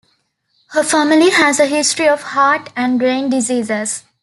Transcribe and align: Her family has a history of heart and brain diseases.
Her 0.69 0.81
family 0.83 1.29
has 1.29 1.59
a 1.59 1.67
history 1.67 2.07
of 2.09 2.23
heart 2.23 2.71
and 2.75 2.97
brain 2.97 3.29
diseases. 3.29 4.03